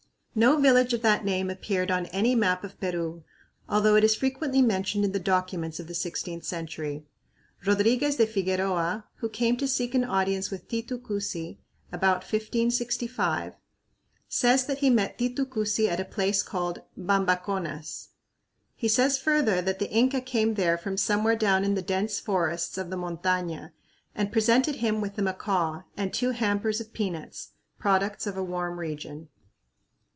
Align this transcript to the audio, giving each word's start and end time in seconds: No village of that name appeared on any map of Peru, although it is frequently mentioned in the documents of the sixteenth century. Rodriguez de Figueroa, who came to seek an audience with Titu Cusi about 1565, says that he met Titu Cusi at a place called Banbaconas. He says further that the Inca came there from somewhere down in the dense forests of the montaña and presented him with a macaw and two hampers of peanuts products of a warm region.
No 0.33 0.57
village 0.61 0.93
of 0.93 1.01
that 1.01 1.25
name 1.25 1.49
appeared 1.49 1.91
on 1.91 2.05
any 2.05 2.35
map 2.35 2.63
of 2.63 2.79
Peru, 2.79 3.25
although 3.67 3.95
it 3.95 4.03
is 4.05 4.15
frequently 4.15 4.61
mentioned 4.61 5.03
in 5.03 5.11
the 5.11 5.19
documents 5.19 5.77
of 5.77 5.87
the 5.87 5.93
sixteenth 5.93 6.45
century. 6.45 7.05
Rodriguez 7.65 8.15
de 8.15 8.25
Figueroa, 8.25 9.03
who 9.15 9.27
came 9.27 9.57
to 9.57 9.67
seek 9.67 9.93
an 9.93 10.05
audience 10.05 10.49
with 10.49 10.69
Titu 10.69 10.99
Cusi 11.01 11.57
about 11.91 12.19
1565, 12.23 13.55
says 14.29 14.65
that 14.67 14.77
he 14.77 14.89
met 14.89 15.17
Titu 15.17 15.45
Cusi 15.45 15.89
at 15.89 15.99
a 15.99 16.05
place 16.05 16.41
called 16.43 16.81
Banbaconas. 16.97 18.11
He 18.77 18.87
says 18.87 19.17
further 19.19 19.61
that 19.61 19.79
the 19.79 19.91
Inca 19.91 20.21
came 20.21 20.53
there 20.53 20.77
from 20.77 20.95
somewhere 20.95 21.35
down 21.35 21.65
in 21.65 21.75
the 21.75 21.81
dense 21.81 22.21
forests 22.21 22.77
of 22.77 22.89
the 22.89 22.95
montaña 22.95 23.73
and 24.15 24.31
presented 24.31 24.75
him 24.75 25.01
with 25.01 25.17
a 25.17 25.21
macaw 25.21 25.81
and 25.97 26.13
two 26.13 26.31
hampers 26.31 26.79
of 26.79 26.93
peanuts 26.93 27.49
products 27.77 28.25
of 28.25 28.37
a 28.37 28.43
warm 28.43 28.79
region. 28.79 29.27